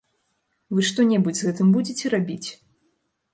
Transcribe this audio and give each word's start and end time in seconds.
Вы 0.77 0.85
што-небудзь 0.89 1.39
з 1.43 1.49
гэтым 1.49 1.67
будзеце 1.77 2.05
рабіць? 2.15 2.49